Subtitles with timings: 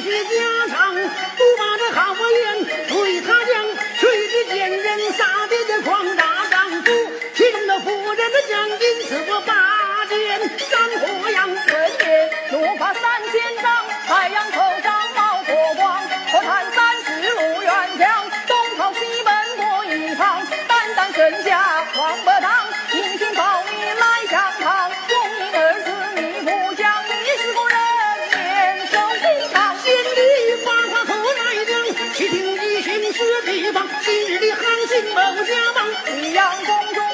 [0.00, 1.00] 叙叙家常，不
[1.58, 3.52] 把这好言对他讲。
[3.98, 6.92] 谁知奸人撒的这狂大丈夫，
[7.34, 10.40] 其中的夫人的将因此我拔剑
[10.70, 11.47] 斩火阳。
[32.18, 32.26] 去？
[32.28, 35.78] 听一巡是地方，今日的韩信某家帮，
[36.18, 37.07] 益阳宫中